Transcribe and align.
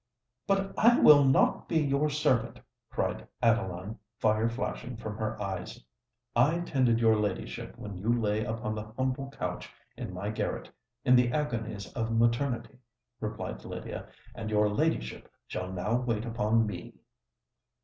"But 0.47 0.73
I 0.79 0.99
will 0.99 1.23
not 1.23 1.69
be 1.69 1.77
your 1.77 2.09
servant!" 2.09 2.59
cried 2.89 3.27
Adeline, 3.43 3.99
fire 4.17 4.49
flashing 4.49 4.97
from 4.97 5.15
her 5.19 5.39
eyes. 5.39 5.79
"I 6.35 6.59
tended 6.61 6.99
your 6.99 7.15
ladyship 7.17 7.77
when 7.77 7.97
you 7.99 8.11
lay 8.11 8.43
upon 8.43 8.73
the 8.73 8.91
humble 8.97 9.29
couch 9.29 9.71
in 9.95 10.11
my 10.11 10.31
garret, 10.31 10.71
in 11.05 11.15
the 11.15 11.31
agonies 11.31 11.93
of 11.93 12.17
maternity," 12.17 12.79
replied 13.19 13.63
Lydia; 13.63 14.07
"and 14.33 14.49
your 14.49 14.69
ladyship 14.69 15.29
shall 15.45 15.71
now 15.71 15.97
wait 15.97 16.25
upon 16.25 16.65
me." 16.65 16.95